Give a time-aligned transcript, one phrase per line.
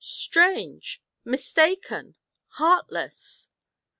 [0.03, 0.99] 'STRANGE!
[1.25, 2.15] MISTAKEN!
[2.57, 3.49] HEARTLESS!'